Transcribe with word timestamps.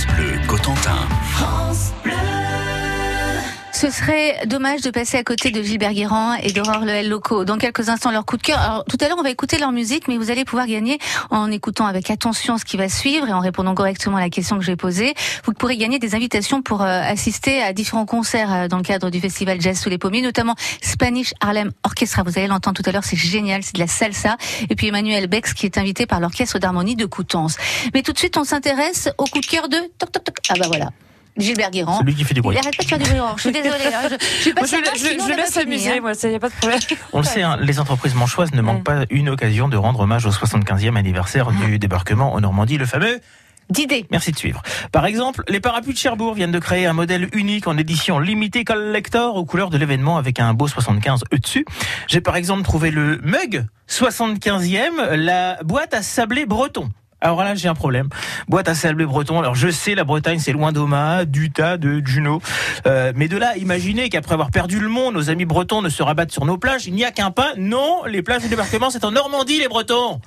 France 0.00 0.06
Bleu 0.16 0.46
Cotentin. 0.46 1.08
Ce 3.80 3.88
serait 3.88 4.44
dommage 4.44 4.82
de 4.82 4.90
passer 4.90 5.16
à 5.16 5.24
côté 5.24 5.50
de 5.50 5.62
Gilbert 5.62 5.94
Guérand 5.94 6.34
et 6.34 6.52
d'Aurore 6.52 6.84
Lehel 6.84 7.08
Loco. 7.08 7.46
Dans 7.46 7.56
quelques 7.56 7.88
instants, 7.88 8.10
leur 8.10 8.26
coup 8.26 8.36
de 8.36 8.42
cœur. 8.42 8.58
Alors, 8.58 8.84
tout 8.84 8.98
à 9.00 9.08
l'heure, 9.08 9.16
on 9.18 9.22
va 9.22 9.30
écouter 9.30 9.56
leur 9.56 9.72
musique, 9.72 10.06
mais 10.06 10.18
vous 10.18 10.30
allez 10.30 10.44
pouvoir 10.44 10.66
gagner 10.66 10.98
en 11.30 11.50
écoutant 11.50 11.86
avec 11.86 12.10
attention 12.10 12.58
ce 12.58 12.66
qui 12.66 12.76
va 12.76 12.90
suivre 12.90 13.26
et 13.26 13.32
en 13.32 13.40
répondant 13.40 13.74
correctement 13.74 14.18
à 14.18 14.20
la 14.20 14.28
question 14.28 14.58
que 14.58 14.62
je 14.62 14.70
vais 14.70 14.76
poser. 14.76 15.14
Vous 15.46 15.54
pourrez 15.54 15.78
gagner 15.78 15.98
des 15.98 16.14
invitations 16.14 16.60
pour 16.60 16.82
euh, 16.82 17.00
assister 17.00 17.62
à 17.62 17.72
différents 17.72 18.04
concerts 18.04 18.52
euh, 18.52 18.68
dans 18.68 18.76
le 18.76 18.82
cadre 18.82 19.08
du 19.08 19.18
festival 19.18 19.58
Jazz 19.62 19.80
sous 19.80 19.88
les 19.88 19.96
pommiers, 19.96 20.20
notamment 20.20 20.56
Spanish 20.82 21.32
Harlem 21.40 21.72
Orchestra. 21.82 22.22
Vous 22.22 22.36
allez 22.36 22.48
l'entendre 22.48 22.82
tout 22.82 22.86
à 22.86 22.92
l'heure, 22.92 23.04
c'est 23.04 23.16
génial, 23.16 23.62
c'est 23.62 23.76
de 23.76 23.80
la 23.80 23.86
salsa. 23.86 24.36
Et 24.68 24.74
puis 24.74 24.88
Emmanuel 24.88 25.26
Bex 25.26 25.54
qui 25.54 25.64
est 25.64 25.78
invité 25.78 26.04
par 26.04 26.20
l'orchestre 26.20 26.58
d'harmonie 26.58 26.96
de 26.96 27.06
Coutances. 27.06 27.56
Mais 27.94 28.02
tout 28.02 28.12
de 28.12 28.18
suite, 28.18 28.36
on 28.36 28.44
s'intéresse 28.44 29.08
au 29.16 29.24
coup 29.24 29.40
de 29.40 29.46
cœur 29.46 29.70
de 29.70 29.78
toc 29.96 30.12
toc 30.12 30.24
toc. 30.24 30.36
Ah 30.50 30.54
bah 30.58 30.66
voilà. 30.68 30.90
Gilbert 31.40 31.70
Guérand. 31.70 31.98
Celui 32.00 32.14
qui 32.14 32.24
fait 32.24 32.34
du 32.34 32.40
bruit. 32.42 32.56
Il 32.56 32.58
arrête 32.60 32.76
pas 32.76 32.82
de 32.82 32.88
faire 32.88 32.98
du 32.98 33.04
bruit. 33.04 33.20
Aurore. 33.20 33.34
Je 33.36 33.42
suis 33.42 33.52
désolée. 33.62 33.74
hein. 33.94 34.08
Je, 34.10 34.16
je 34.18 34.24
suis 34.42 34.52
pas 34.52 34.60
Moi, 34.62 34.68
je, 34.70 34.76
je- 34.98 35.04
sinon 35.06 35.14
je 35.18 35.22
on 35.24 35.28
le 35.28 35.34
va 35.34 35.40
laisse 35.42 35.50
s'amuser, 35.52 35.90
hein. 35.92 35.98
moi, 36.00 36.14
ça 36.14 36.28
y 36.28 36.34
a 36.34 36.38
pas 36.40 36.48
de 36.48 36.54
problème. 36.54 36.80
On 37.12 37.18
le 37.18 37.24
sait, 37.24 37.42
hein, 37.42 37.56
les 37.60 37.78
entreprises 37.80 38.14
manchoises 38.14 38.52
ne 38.52 38.60
manquent 38.62 38.84
pas 38.84 39.04
une 39.10 39.28
occasion 39.28 39.68
de 39.68 39.76
rendre 39.76 40.00
hommage 40.00 40.26
au 40.26 40.30
75e 40.30 40.96
anniversaire 40.96 41.50
du 41.52 41.78
débarquement 41.78 42.32
en 42.34 42.40
Normandie, 42.40 42.78
le 42.78 42.86
fameux 42.86 43.20
D'idées. 43.68 44.04
Merci 44.10 44.32
de 44.32 44.36
suivre. 44.36 44.62
Par 44.90 45.06
exemple, 45.06 45.44
les 45.46 45.60
parapluies 45.60 45.92
de 45.92 45.98
Cherbourg 45.98 46.34
viennent 46.34 46.50
de 46.50 46.58
créer 46.58 46.86
un 46.86 46.92
modèle 46.92 47.28
unique 47.34 47.68
en 47.68 47.76
édition 47.78 48.18
limitée 48.18 48.64
collector 48.64 49.36
aux 49.36 49.44
couleurs 49.44 49.70
de 49.70 49.78
l'événement 49.78 50.16
avec 50.16 50.40
un 50.40 50.54
beau 50.54 50.66
75 50.66 51.22
E 51.32 51.38
dessus. 51.38 51.64
J'ai 52.08 52.20
par 52.20 52.34
exemple 52.34 52.62
trouvé 52.62 52.90
le 52.90 53.20
mug 53.22 53.64
75e, 53.88 55.12
la 55.14 55.58
boîte 55.62 55.94
à 55.94 56.02
sablé 56.02 56.46
breton. 56.46 56.90
Alors 57.20 57.42
là, 57.42 57.54
j'ai 57.54 57.68
un 57.68 57.74
problème. 57.74 58.08
Boîte 58.48 58.68
à 58.68 58.74
sablé 58.74 59.04
breton. 59.04 59.38
Alors 59.38 59.54
je 59.54 59.68
sais, 59.68 59.94
la 59.94 60.04
Bretagne, 60.04 60.38
c'est 60.38 60.52
loin 60.52 60.72
d'Oma, 60.72 61.24
d'Utah, 61.24 61.76
de 61.76 62.02
Juno. 62.04 62.40
Euh, 62.86 63.12
mais 63.14 63.28
de 63.28 63.36
là, 63.36 63.56
imaginez 63.58 64.08
qu'après 64.08 64.32
avoir 64.32 64.50
perdu 64.50 64.80
le 64.80 64.88
monde, 64.88 65.14
nos 65.14 65.28
amis 65.28 65.44
bretons 65.44 65.82
ne 65.82 65.88
se 65.88 66.02
rabattent 66.02 66.32
sur 66.32 66.46
nos 66.46 66.56
plages. 66.56 66.86
Il 66.86 66.94
n'y 66.94 67.04
a 67.04 67.10
qu'un 67.10 67.30
pain. 67.30 67.48
Non, 67.58 68.04
les 68.06 68.22
plages 68.22 68.42
du 68.42 68.48
débarquement, 68.48 68.90
c'est 68.90 69.04
en 69.04 69.10
Normandie, 69.10 69.58
les 69.58 69.68
Bretons. 69.68 70.20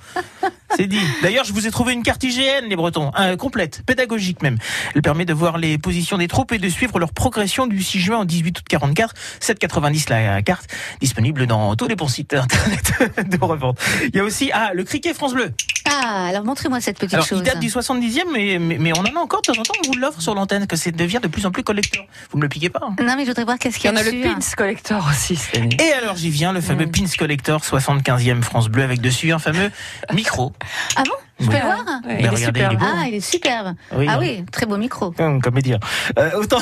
C'est 0.76 0.86
dit. 0.86 1.00
D'ailleurs, 1.22 1.44
je 1.44 1.52
vous 1.52 1.66
ai 1.66 1.70
trouvé 1.70 1.92
une 1.92 2.02
carte 2.02 2.22
IGN, 2.22 2.68
les 2.68 2.76
Bretons, 2.76 3.10
hein, 3.14 3.36
complète, 3.36 3.82
pédagogique 3.84 4.42
même. 4.42 4.58
Elle 4.94 5.02
permet 5.02 5.24
de 5.24 5.32
voir 5.32 5.58
les 5.58 5.78
positions 5.78 6.18
des 6.18 6.28
troupes 6.28 6.52
et 6.52 6.58
de 6.58 6.68
suivre 6.68 6.98
leur 6.98 7.12
progression 7.12 7.66
du 7.66 7.82
6 7.82 8.00
juin 8.00 8.20
au 8.20 8.24
18 8.24 8.58
août 8.58 8.64
44. 8.68 9.14
7,90 9.40 10.10
la 10.10 10.42
carte, 10.42 10.68
disponible 11.00 11.46
dans 11.46 11.74
tous 11.76 11.88
les 11.88 11.96
bons 11.96 12.08
sites 12.08 12.34
internet 12.34 12.92
de 13.28 13.44
revente. 13.44 13.78
Il 14.08 14.16
y 14.16 14.20
a 14.20 14.24
aussi 14.24 14.50
ah 14.52 14.70
le 14.74 14.84
criquet 14.84 15.14
France 15.14 15.34
Bleu. 15.34 15.50
Ah, 15.86 16.26
alors 16.28 16.44
montrez-moi 16.44 16.80
cette 16.80 16.98
petite 16.98 17.14
Alors, 17.14 17.26
chose. 17.26 17.40
il 17.40 17.44
date 17.44 17.58
du 17.60 17.68
70e, 17.68 18.22
mais, 18.32 18.58
mais, 18.58 18.78
mais 18.78 18.92
on 18.96 19.00
en 19.00 19.04
a 19.04 19.18
encore 19.20 19.42
de 19.42 19.52
temps 19.52 19.60
en 19.60 19.62
temps. 19.62 19.74
On 19.84 19.92
vous 19.92 19.98
l'offre 19.98 20.20
sur 20.20 20.34
l'antenne, 20.34 20.66
que 20.66 20.76
ça 20.76 20.90
devient 20.90 21.20
de 21.22 21.28
plus 21.28 21.44
en 21.46 21.50
plus 21.50 21.62
collector. 21.62 22.04
Vous 22.30 22.38
me 22.38 22.42
le 22.42 22.48
piquez 22.48 22.70
pas. 22.70 22.80
hein. 22.82 22.94
Non, 23.02 23.14
mais 23.16 23.22
je 23.24 23.28
voudrais 23.28 23.44
voir 23.44 23.58
qu'est-ce 23.58 23.76
Il 23.78 23.80
qu'il 23.80 23.90
y 23.90 23.94
y 23.94 23.96
en 23.96 23.98
a 23.98 24.00
a 24.00 24.10
le 24.10 24.26
hein. 24.26 24.34
Pins 24.38 24.54
Collector 24.56 25.06
aussi. 25.10 25.38
Et 25.78 25.92
alors 25.92 26.16
j'y 26.16 26.30
viens, 26.30 26.52
le 26.52 26.60
fameux 26.60 26.86
Mm. 26.86 26.90
Pins 26.92 27.04
Collector 27.18 27.60
75e 27.62 28.42
France 28.42 28.68
Bleu 28.68 28.82
avec 28.82 29.00
dessus 29.00 29.32
un 29.32 29.38
fameux 29.38 29.70
micro. 30.12 30.52
Ah 30.96 31.02
bon? 31.04 31.12
Je 31.40 31.46
peux 31.46 31.52
Oui. 31.52 31.58
le 31.58 31.64
voir? 31.64 31.84
Ben, 31.84 32.16
il 32.18 32.24
est 32.24 32.28
regardez, 32.28 32.44
super. 32.44 32.70
il 32.70 32.74
est 32.74 32.78
beau. 32.78 32.86
Ah, 32.88 33.04
il 33.08 33.14
est 33.14 33.20
superbe. 33.20 33.74
Oui, 33.96 34.06
ah 34.08 34.12
hein. 34.14 34.16
oui, 34.20 34.44
très 34.52 34.66
beau 34.66 34.76
micro. 34.76 35.12
Hum, 35.18 35.40
Comme 35.42 35.60
dire. 35.60 35.78
Euh, 36.18 36.30
autant... 36.36 36.60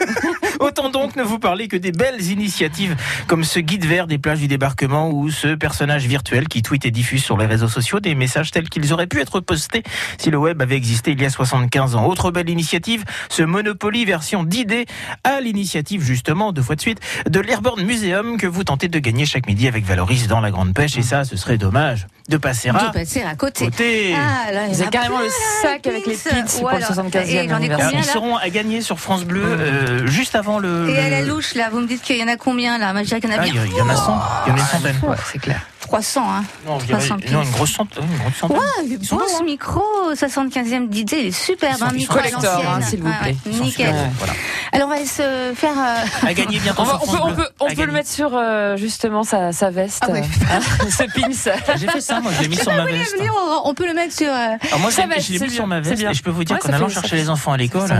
autant 0.60 0.90
donc 0.90 1.16
ne 1.16 1.22
vous 1.22 1.38
parler 1.38 1.66
que 1.66 1.76
des 1.76 1.90
belles 1.90 2.22
initiatives 2.22 2.96
comme 3.26 3.42
ce 3.44 3.58
guide 3.58 3.84
vert 3.84 4.06
des 4.06 4.18
plages 4.18 4.38
du 4.38 4.48
débarquement 4.48 5.10
ou 5.10 5.30
ce 5.30 5.54
personnage 5.54 6.06
virtuel 6.06 6.46
qui 6.48 6.62
tweet 6.62 6.86
et 6.86 6.90
diffuse 6.90 7.24
sur 7.24 7.36
les 7.36 7.46
réseaux 7.46 7.68
sociaux 7.68 7.98
des 7.98 8.14
messages 8.14 8.50
tels 8.50 8.68
qu'ils 8.68 8.92
auraient 8.92 9.06
pu 9.06 9.20
être 9.20 9.40
postés 9.40 9.82
si 10.18 10.30
le 10.30 10.38
web 10.38 10.60
avait 10.62 10.76
existé 10.76 11.12
il 11.12 11.20
y 11.20 11.24
a 11.24 11.30
75 11.30 11.96
ans. 11.96 12.06
Autre 12.06 12.30
belle 12.30 12.50
initiative, 12.50 13.04
ce 13.28 13.42
Monopoly 13.42 14.04
version 14.04 14.44
d'idées 14.44 14.86
à 15.24 15.40
l'initiative 15.40 16.02
justement, 16.02 16.52
deux 16.52 16.62
fois 16.62 16.76
de 16.76 16.80
suite, 16.80 17.00
de 17.28 17.40
l'Airborne 17.40 17.82
Museum 17.82 18.36
que 18.36 18.46
vous 18.46 18.64
tentez 18.64 18.88
de 18.88 18.98
gagner 18.98 19.26
chaque 19.26 19.46
midi 19.46 19.66
avec 19.66 19.84
Valoris 19.84 20.28
dans 20.28 20.40
la 20.40 20.50
Grande 20.50 20.74
Pêche 20.74 20.96
et 20.96 21.02
ça, 21.02 21.24
ce 21.24 21.36
serait 21.36 21.58
dommage 21.58 22.06
de 22.30 22.36
passer 22.38 22.70
De 22.70 22.76
à 22.76 22.90
passer 22.92 23.22
à 23.22 23.34
côté. 23.34 23.66
côté. 23.66 24.14
Ah, 24.16 24.52
là, 24.52 24.60
il 24.66 24.72
y 24.72 24.74
Vous 24.74 24.78
en 24.80 24.84
a 24.84 24.86
avez 24.86 24.90
carrément 24.90 25.18
le 25.20 25.28
sac 25.62 25.86
avec 25.86 26.06
les 26.06 26.14
pins 26.16 26.42
pour 26.42 26.62
Ou 26.62 26.68
le 26.68 26.74
alors- 26.76 26.88
75e 26.88 27.28
Et 27.44 27.48
j'en 27.48 27.54
ai 27.54 27.54
anniversaire. 27.56 27.88
Alors, 27.88 27.90
combien 27.90 28.00
ils 28.00 28.04
seront 28.04 28.36
à 28.36 28.48
gagner 28.48 28.80
sur 28.80 28.98
France 29.00 29.24
Bleu 29.24 29.42
euh, 29.44 30.06
juste 30.06 30.34
avant 30.34 30.58
le. 30.58 30.88
Et 30.88 30.98
à 30.98 31.10
la 31.10 31.22
louche, 31.22 31.54
là, 31.54 31.68
vous 31.70 31.80
me 31.80 31.86
dites 31.86 32.02
qu'il 32.02 32.16
y 32.16 32.22
en 32.22 32.28
a 32.28 32.36
combien 32.36 32.78
là? 32.78 32.92
Moi, 32.92 33.02
je 33.02 33.08
dirais 33.08 33.20
qu'il 33.20 33.30
y 33.30 33.34
en 33.34 33.38
a 33.38 33.46
il 33.46 33.54
y, 33.54 33.80
en 33.82 33.88
a 33.88 33.96
100, 33.96 34.22
il 34.46 34.50
y 34.50 34.52
en 34.52 34.56
a 34.56 34.58
une 34.58 34.64
centaine. 34.64 34.96
Ouais, 35.02 35.16
c'est 35.30 35.38
clair. 35.40 35.60
300. 35.90 36.22
Hein. 36.24 36.44
Non, 36.66 36.78
je 36.78 36.86
dirais- 36.86 37.00
60 37.00 37.30
non, 37.32 37.42
une 37.42 37.50
grosse 37.50 37.72
centaine. 37.72 38.04
Une 38.04 38.18
grosse 38.18 38.36
centaine. 38.36 38.56
Ouais, 38.58 38.94
est 38.94 39.10
beau 39.10 39.22
ce 39.38 39.42
micro, 39.44 39.82
75e 40.14 40.88
DJ, 40.92 41.12
il 41.12 41.26
est 41.26 41.30
superbe, 41.32 41.82
un 41.82 41.88
ils 41.90 41.96
micro 41.96 42.14
collector, 42.14 42.42
l'ancienne. 42.42 42.66
hein, 42.72 42.80
s'il 42.80 43.02
vous 43.02 43.12
plaît. 43.22 43.36
Ils 43.46 43.56
sont 43.56 43.64
nickel. 43.64 43.94
voilà. 44.18 44.32
Alors 44.72 44.88
on 44.88 44.92
va 44.92 45.04
se 45.04 45.52
faire. 45.56 45.72
euh, 45.76 46.26
À 46.28 46.32
gagner 46.34 46.60
bientôt 46.60 46.82
On, 46.82 46.84
va- 46.84 47.00
on 47.02 47.06
peut, 47.06 47.18
on 47.22 47.34
peut, 47.34 47.48
on 47.60 47.74
peut 47.74 47.84
le 47.86 47.92
mettre 47.92 48.08
sur 48.08 48.30
euh, 48.34 48.76
justement 48.76 49.24
sa, 49.24 49.50
sa 49.52 49.70
veste. 49.70 49.98
Ah 50.02 50.12
oui. 50.12 50.20
hein, 50.50 50.60
ce 50.90 51.02
pins. 51.04 51.76
J'ai 51.76 51.88
fait 51.88 52.00
ça, 52.00 52.20
moi, 52.20 52.30
je 52.36 52.42
l'ai 52.42 52.48
mis 52.48 52.56
sur 52.56 52.72
ma 52.72 52.84
veste. 52.84 53.16
venir, 53.18 53.32
on- 53.64 53.74
peut 53.74 53.86
le 53.86 53.94
mettre 53.94 54.14
sur. 54.14 54.28
euh, 54.28 54.56
Alors 54.68 54.78
moi, 54.80 54.90
je 54.90 55.00
l'ai- 55.32 55.38
mis 55.40 55.50
sur 55.50 55.66
ma 55.66 55.80
veste 55.80 56.02
et 56.02 56.14
je 56.14 56.22
peux 56.22 56.30
vous 56.30 56.44
dire 56.44 56.56
Ouais, 56.56 56.60
qu'en 56.62 56.72
allant 56.72 56.88
chercher 56.88 57.16
les 57.16 57.28
enfants 57.30 57.52
à 57.52 57.56
l'école, 57.56 57.90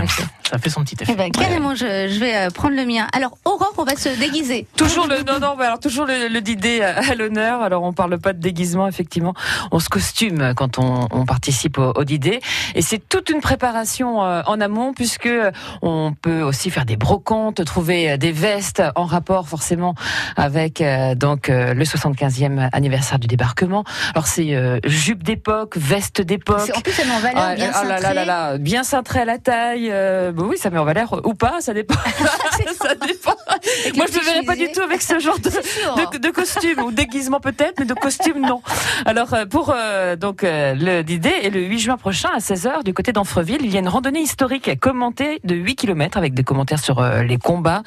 ça 0.50 0.58
fait- 0.58 0.70
son 0.70 0.82
petit 0.84 0.96
effet. 1.00 1.12
Eh 1.12 1.16
ben, 1.16 1.30
carrément, 1.30 1.74
je, 1.74 2.08
je 2.08 2.20
vais 2.20 2.36
euh, 2.36 2.50
prendre 2.50 2.76
le 2.76 2.84
mien. 2.84 3.06
Alors, 3.12 3.36
Aurore, 3.44 3.72
on 3.78 3.84
va 3.84 3.96
se 3.96 4.08
déguiser. 4.18 4.66
Toujours 4.76 5.06
le 5.06 5.22
non 5.22 5.38
non 5.40 5.54
mais 5.58 5.64
alors 5.64 5.80
toujours 5.80 6.06
le, 6.06 6.28
le 6.28 6.40
d'idée 6.40 6.80
à 6.82 7.14
l'honneur. 7.14 7.60
Alors 7.62 7.82
on 7.82 7.92
parle 7.92 8.18
pas 8.18 8.32
de 8.32 8.38
déguisement 8.40 8.86
effectivement, 8.88 9.34
on 9.72 9.78
se 9.80 9.88
costume 9.88 10.52
quand 10.56 10.78
on, 10.78 11.08
on 11.10 11.24
participe 11.24 11.78
au, 11.78 11.92
au 11.96 12.04
d'idée 12.04 12.40
et 12.74 12.82
c'est 12.82 12.98
toute 13.08 13.30
une 13.30 13.40
préparation 13.40 14.24
euh, 14.24 14.42
en 14.46 14.60
amont 14.60 14.92
puisque 14.92 15.28
on 15.82 16.12
peut 16.20 16.42
aussi 16.42 16.70
faire 16.70 16.84
des 16.84 16.96
brocantes, 16.96 17.64
trouver 17.64 18.12
euh, 18.12 18.16
des 18.16 18.32
vestes 18.32 18.82
en 18.96 19.04
rapport 19.06 19.48
forcément 19.48 19.94
avec 20.36 20.80
euh, 20.80 21.14
donc 21.14 21.48
euh, 21.50 21.74
le 21.74 21.84
75e 21.84 22.68
anniversaire 22.72 23.18
du 23.18 23.26
débarquement. 23.26 23.84
Alors 24.14 24.26
c'est 24.26 24.54
euh, 24.54 24.78
jupe 24.84 25.22
d'époque, 25.22 25.76
veste 25.76 26.20
d'époque. 26.20 26.60
C'est- 26.66 26.76
En 26.76 26.80
plus, 26.80 26.92
ça 26.92 27.04
met 27.04 27.12
en 27.12 27.18
valeur 27.20 27.42
Ah, 27.42 27.54
bien 27.54 27.70
ah 27.74 27.84
là 27.84 27.88
là 27.90 27.96
cintré. 28.00 28.14
là 28.14 28.24
là, 28.24 28.58
bien 28.58 28.82
cintré 28.84 29.20
à 29.20 29.24
la 29.24 29.38
taille. 29.38 29.88
euh, 29.90 30.32
bah 30.40 30.46
oui, 30.50 30.58
ça 30.58 30.70
met 30.70 30.78
en 30.78 30.84
valeur 30.84 31.20
ou 31.26 31.34
pas, 31.34 31.60
ça 31.60 31.74
dépend. 31.74 31.94
ça 32.80 32.94
dépend. 32.94 33.34
Moi, 33.96 34.06
je 34.06 34.14
ne 34.14 34.18
petit 34.18 34.24
verrais 34.24 34.42
pas 34.44 34.56
du 34.56 34.70
tout 34.72 34.80
avec 34.80 35.02
ce 35.02 35.18
genre 35.18 35.38
de, 35.38 35.50
de, 36.12 36.18
de 36.18 36.30
costume 36.30 36.80
ou 36.80 36.92
déguisement 36.92 37.40
peut-être, 37.40 37.74
mais 37.78 37.84
de 37.86 37.94
costume 37.94 38.40
non. 38.40 38.62
Alors 39.04 39.34
euh, 39.34 39.46
pour 39.46 39.72
euh, 39.74 40.16
donc 40.16 40.44
euh, 40.44 40.74
le 40.74 41.02
d'idée 41.02 41.34
et 41.42 41.50
le 41.50 41.60
8 41.60 41.78
juin 41.78 41.96
prochain 41.96 42.30
à 42.34 42.38
16h 42.38 42.84
du 42.84 42.94
côté 42.94 43.12
d'Anfreville, 43.12 43.60
il 43.62 43.72
y 43.72 43.76
a 43.76 43.80
une 43.80 43.88
randonnée 43.88 44.20
historique 44.20 44.78
commentée 44.80 45.40
de 45.44 45.54
8 45.54 45.76
km 45.76 46.16
avec 46.16 46.34
des 46.34 46.44
commentaires 46.44 46.82
sur 46.82 47.00
euh, 47.00 47.22
les 47.22 47.38
combats 47.38 47.82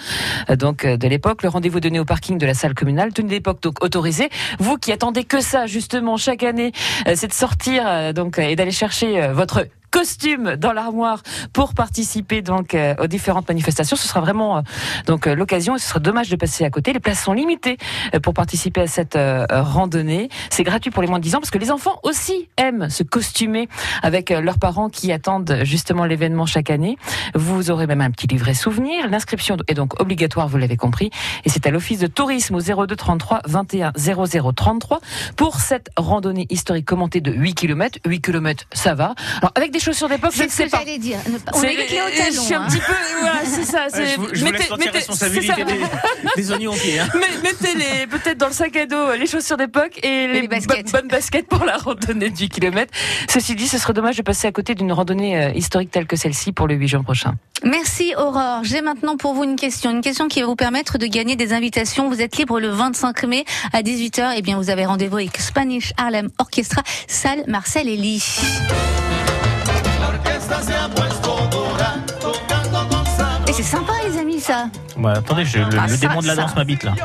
euh, 0.50 0.56
donc 0.56 0.86
euh, 0.86 0.98
de 0.98 1.08
l'époque. 1.08 1.44
Le 1.44 1.50
rendez-vous 1.50 1.80
donné 1.80 2.00
au 2.00 2.06
parking 2.06 2.38
de 2.38 2.46
la 2.46 2.54
salle 2.54 2.74
communale, 2.74 3.14
tenue 3.14 3.30
d'époque 3.30 3.62
donc 3.62 3.84
autorisée. 3.84 4.30
Vous 4.60 4.78
qui 4.78 4.92
attendez 4.92 5.24
que 5.24 5.42
ça 5.42 5.66
justement 5.66 6.18
chaque 6.18 6.44
année, 6.44 6.72
euh, 7.08 7.14
c'est 7.16 7.28
de 7.28 7.34
sortir 7.34 7.84
euh, 7.88 8.14
donc 8.14 8.40
euh, 8.40 8.44
et 8.44 8.56
d'aller 8.56 8.72
chercher 8.72 9.22
euh, 9.22 9.34
votre 9.34 9.66
costume 9.94 10.56
dans 10.56 10.74
l'armoire 10.74 11.22
pour 11.54 11.76
participer 11.76 12.42
donc 12.42 12.74
euh, 12.74 12.96
aux 13.00 13.06
différentes 13.06 13.48
manifestations. 13.48 13.96
Ce 13.96 14.08
sera 14.08 14.22
vraiment 14.22 14.58
euh, 14.58 14.62
donc 15.06 15.28
euh, 15.28 15.36
l'occasion 15.36 15.76
et 15.76 15.80
ce 15.80 15.88
serait 15.88 16.00
dommage 16.00 16.30
de 16.30 16.36
passer 16.36 16.66
à 16.66 16.72
côté. 16.72 16.94
Les 16.94 17.00
places 17.00 17.22
sont 17.22 17.34
limitées 17.34 17.78
pour 18.24 18.34
participer 18.34 18.82
à 18.82 18.88
cette 18.88 19.18
randonnée. 19.52 20.30
C'est 20.50 20.64
gratuit 20.64 20.90
pour 20.90 21.04
les 21.04 21.08
moins 21.08 21.20
de 21.20 21.24
10 21.24 21.36
ans 21.36 21.40
parce 21.40 21.52
que 21.52 21.60
les 21.60 21.70
enfants 21.70 22.00
aussi 22.02 22.50
aiment 22.58 22.90
se 22.90 23.04
costumer 23.04 23.70
avec 24.02 24.32
leurs 24.32 24.58
parents 24.58 24.90
qui 24.90 25.12
attendent 25.12 25.60
justement 25.62 26.06
l'événement 26.06 26.48
chaque 26.48 26.72
année. 26.72 26.98
Vous 27.36 27.70
aurez 27.70 27.86
même 27.86 28.02
un 28.02 28.10
petit 28.10 28.26
livret 28.26 28.56
souvenir. 28.56 29.08
L'inscription 29.08 29.58
est 29.68 29.76
donc 29.76 30.02
obligatoire, 30.02 30.48
vous 30.48 30.58
l'avez 30.58 30.78
compris, 30.78 31.12
et 31.46 31.50
c'est 31.50 31.68
à 31.68 31.72
l'office 31.72 32.00
de 32.00 32.08
tourisme 32.08 32.56
au 32.56 32.86
02 32.86 32.96
33 32.96 33.42
21 33.46 33.92
00 33.96 34.52
33 34.54 35.00
pour 35.36 35.60
cette 35.60 35.90
randonnée 35.98 36.48
historique 36.50 36.86
commentée 36.86 37.22
de 37.22 37.32
8 37.32 37.54
km. 37.54 38.00
8 38.06 38.22
km, 38.22 38.66
ça 38.74 38.96
va. 38.96 39.14
Alors 39.38 39.52
avec 39.56 39.72
des 39.72 39.83
chaussures 39.84 40.10
d'époque, 40.10 40.32
je 40.34 40.38
C'est 40.38 40.46
ne 40.46 40.50
ce 40.50 40.56
sais 40.58 40.66
que 40.66 40.72
pas. 40.72 40.80
j'allais 40.80 40.98
dire. 40.98 41.18
On 41.54 41.60
C'est- 41.60 41.74
évite 41.74 41.90
les 41.92 42.02
hauts 42.02 42.06
Je 42.12 42.18
talons. 42.18 42.42
suis 42.44 42.54
un 42.56 42.62
hein. 42.64 42.68
petit 42.70 42.80
peu, 42.80 42.94
voilà, 43.20 43.40
c'est 43.46 43.64
ça. 43.66 43.86
C'est- 43.92 44.06
je 44.08 44.16
vous, 44.20 44.28
je 44.34 44.46
vous 44.46 44.52
laisse 44.52 44.68
sortir 44.68 44.86
mettez- 44.88 44.98
responsabilité 44.98 45.54
c'est 45.56 45.62
ça. 45.62 45.66
des, 45.66 45.80
des 46.42 46.52
oignons 46.52 46.72
au 46.72 46.76
pied. 46.76 47.00
Hein. 47.00 47.10
Mettez 47.44 48.08
peut-être 48.08 48.38
dans 48.38 48.48
le 48.48 48.54
sac 48.54 48.76
à 48.76 48.86
dos 48.86 49.14
les 49.14 49.28
chaussures 49.28 49.58
d'époque 49.58 50.00
et 50.04 50.28
les, 50.28 50.42
les 50.42 50.48
baskets. 50.48 50.86
bo- 50.86 50.92
bonnes 51.00 51.08
baskets 51.08 51.48
pour 51.48 51.66
la 51.66 51.78
randonnée 51.78 52.30
du 52.30 52.50
kilomètre. 52.50 52.94
Ceci 53.30 53.56
dit, 53.56 53.68
ce 53.68 53.78
serait 53.78 53.94
dommage 53.94 54.16
de 54.18 54.22
passer 54.22 54.48
à 54.48 54.52
côté 54.52 54.76
d'une 54.76 54.92
randonnée 54.92 55.38
euh, 55.44 55.52
historique 55.54 55.92
telle 55.92 56.06
que 56.08 56.16
celle-ci 56.16 56.52
pour 56.54 56.68
le 56.68 56.76
8 56.76 56.88
juin 56.88 57.04
prochain. 57.04 57.36
Merci 57.64 58.14
Aurore. 58.18 58.60
J'ai 58.64 58.82
maintenant 58.82 59.16
pour 59.18 59.34
vous 59.34 59.44
une 59.44 59.56
question, 59.56 59.92
une 59.92 60.02
question 60.02 60.28
qui 60.28 60.42
va 60.42 60.48
vous 60.48 60.56
permettre 60.56 60.98
de 60.98 61.06
gagner 61.08 61.36
des 61.36 61.54
invitations. 61.54 62.10
Vous 62.10 62.22
êtes 62.22 62.38
libre 62.38 62.60
le 62.60 62.70
25 62.70 63.24
mai 63.24 63.46
à 63.72 63.82
18h. 63.82 64.34
Eh 64.38 64.42
bien, 64.42 64.58
vous 64.58 64.70
avez 64.70 64.86
rendez-vous 64.86 65.18
avec 65.18 65.38
Spanish 65.38 65.94
Harlem 65.98 66.30
Orchestra, 66.40 66.82
salle 67.08 67.44
Marcel 67.48 67.88
Elie. 67.88 68.22
Et 73.48 73.54
c'est 73.54 73.64
sympa 73.64 73.94
les 74.08 74.18
amis 74.18 74.40
ça. 74.40 74.68
Ouais, 74.98 75.12
attendez, 75.12 75.46
je- 75.46 75.58
le, 75.58 75.66
Ah, 75.80 75.88
le 75.88 75.96
ça, 75.96 76.08
démon 76.08 76.22
de 76.22 76.28
la 76.28 76.36
ça. 76.36 76.42
danse 76.44 76.56
m'habite 76.56 76.84
là. 76.84 76.94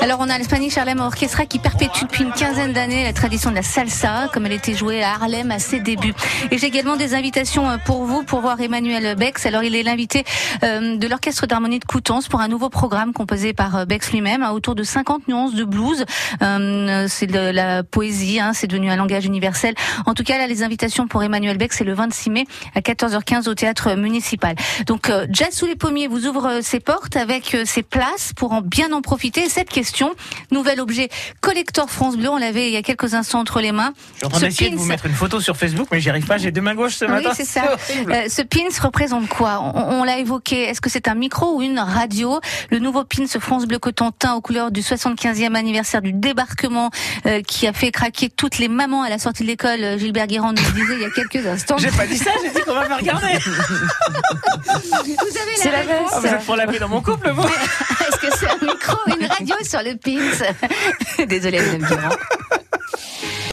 Alors 0.00 0.18
on 0.20 0.28
a 0.28 0.38
le 0.38 0.44
Spanish 0.44 0.76
Harlem 0.78 1.00
Orchestra 1.00 1.44
qui 1.46 1.58
perpétue 1.58 2.04
depuis 2.04 2.24
une 2.24 2.32
quinzaine 2.32 2.72
d'années 2.72 3.04
la 3.04 3.12
tradition 3.12 3.50
de 3.50 3.56
la 3.56 3.62
salsa, 3.62 4.28
comme 4.32 4.46
elle 4.46 4.52
était 4.52 4.74
jouée 4.74 5.02
à 5.02 5.10
Harlem 5.14 5.50
à 5.50 5.58
ses 5.58 5.80
débuts. 5.80 6.14
Et 6.50 6.58
j'ai 6.58 6.66
également 6.66 6.96
des 6.96 7.14
invitations 7.14 7.68
euh, 7.68 7.76
pour 7.84 8.04
vous 8.04 8.22
pour 8.22 8.40
voir 8.40 8.60
Emmanuel 8.60 9.14
Bex. 9.16 9.44
Alors 9.46 9.62
il 9.62 9.74
est 9.76 9.82
l'invité 9.82 10.24
euh, 10.62 10.96
de 10.96 11.06
l'orchestre 11.06 11.46
d'harmonie 11.46 11.78
de 11.78 11.84
Coutances 11.84 12.28
pour 12.28 12.40
un 12.40 12.48
nouveau 12.48 12.70
programme 12.70 13.12
composé 13.12 13.52
par 13.52 13.76
euh, 13.76 13.84
Bex 13.84 14.10
lui-même, 14.12 14.42
à 14.42 14.52
autour 14.52 14.74
de 14.74 14.82
50 14.82 15.28
nuances 15.28 15.54
de 15.54 15.64
blues. 15.64 16.04
c'est 16.40 17.26
de 17.26 17.50
la 17.50 17.82
poésie, 17.82 18.40
hein, 18.40 18.52
c'est 18.54 18.66
devenu 18.66 18.90
un 18.90 18.96
langage 18.96 19.26
universel. 19.26 19.74
En 20.06 20.14
tout 20.14 20.22
cas, 20.24 20.38
là, 20.38 20.46
les 20.46 20.62
invitations 20.62 21.06
pour 21.08 21.22
Emmanuel 21.22 21.58
Beck, 21.58 21.72
c'est 21.72 21.84
le 21.84 21.94
26 21.94 22.30
mai 22.30 22.44
à 22.74 22.80
14h15 22.80 23.48
au 23.48 23.54
théâtre 23.54 23.94
municipal. 23.96 24.54
Donc, 24.86 25.10
Jazz 25.30 25.50
sous 25.52 25.66
les 25.66 25.76
pommiers 25.90 26.06
vous 26.06 26.28
ouvre 26.28 26.60
ses 26.62 26.78
portes 26.78 27.16
avec 27.16 27.56
ses 27.64 27.82
places 27.82 28.32
pour 28.36 28.52
en 28.52 28.60
bien 28.60 28.92
en 28.92 29.02
profiter. 29.02 29.48
cette 29.48 29.70
question, 29.70 30.14
nouvel 30.52 30.80
objet 30.80 31.08
collector 31.40 31.90
France 31.90 32.16
Bleu, 32.16 32.28
on 32.28 32.36
l'avait 32.36 32.68
il 32.68 32.72
y 32.72 32.76
a 32.76 32.82
quelques 32.82 33.14
instants 33.14 33.40
entre 33.40 33.60
les 33.60 33.72
mains. 33.72 33.92
Je 34.12 34.18
suis 34.18 34.26
en 34.26 34.28
train 34.28 34.40
d'essayer 34.40 34.70
de 34.70 34.76
vous 34.76 34.84
mettre 34.84 35.06
une 35.06 35.14
photo 35.14 35.40
sur 35.40 35.56
Facebook, 35.56 35.88
mais 35.90 36.00
j'y 36.00 36.08
arrive 36.08 36.26
pas. 36.26 36.38
J'ai 36.38 36.52
deux 36.52 36.60
mains 36.60 36.76
gauches 36.76 36.94
ce 36.94 37.06
matin. 37.06 37.30
Oui, 37.30 37.34
c'est 37.36 37.44
ça. 37.44 37.76
ce 38.28 38.42
pins 38.42 38.68
représente 38.80 39.28
quoi? 39.28 39.60
On, 39.74 40.04
l'a 40.04 40.18
évoqué. 40.18 40.62
Est-ce 40.62 40.80
que 40.80 40.88
c'est 40.88 41.08
un 41.08 41.16
micro 41.16 41.56
ou 41.56 41.62
une 41.62 41.80
radio? 41.80 42.38
Le 42.70 42.78
nouveau 42.78 43.02
pins 43.02 43.26
France 43.40 43.66
Bleu 43.66 43.80
Cotentin 43.80 44.34
aux 44.34 44.40
couleurs 44.40 44.70
du 44.70 44.82
75e 44.82 45.56
anniversaire 45.56 46.02
du 46.02 46.12
débarquement 46.12 46.90
euh, 47.26 47.42
qui 47.42 47.66
a 47.66 47.72
fait 47.72 47.90
craquer 47.90 48.28
toutes 48.28 48.58
les 48.58 48.68
mamans 48.68 49.02
à 49.02 49.08
la 49.08 49.18
sortie 49.18 49.42
de 49.42 49.48
l'école. 49.48 49.82
Euh, 49.82 49.98
Gilbert 49.98 50.28
Guérand 50.28 50.52
nous 50.52 50.70
disait 50.72 50.94
il 50.94 51.00
y 51.00 51.04
a 51.04 51.10
quelques 51.10 51.44
instants. 51.44 51.78
J'ai 51.78 51.90
pas 51.90 52.06
dit 52.06 52.18
ça, 52.18 52.30
j'ai 52.44 52.50
dit 52.50 52.60
qu'on 52.64 52.74
va 52.74 52.88
me 52.88 52.94
regarder. 52.94 53.26
vous 55.04 55.36
avez 55.36 55.70
la, 55.70 55.79
la 55.86 55.94
réponse. 55.94 56.20
vous 56.20 56.26
êtes 56.26 56.56
la 56.56 56.78
dans 56.78 56.88
mon 56.88 57.00
couple, 57.00 57.30
vous 57.30 57.42
Est-ce 57.46 58.18
que 58.18 58.36
c'est 58.36 58.48
un 58.48 58.66
micro 58.66 58.96
une 59.06 59.26
radio 59.26 59.56
sur 59.62 59.80
le 59.82 59.96
pins? 59.96 61.24
Désolée, 61.26 61.60
Madame 61.60 61.88
Guérand. 61.88 62.16